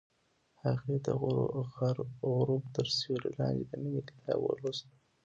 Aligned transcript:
هغې 0.63 0.95
د 1.05 1.07
غروب 2.39 2.63
تر 2.75 2.85
سیوري 2.97 3.31
لاندې 3.39 3.63
د 3.67 3.71
مینې 3.81 4.01
کتاب 4.09 4.39
ولوست. 4.43 4.85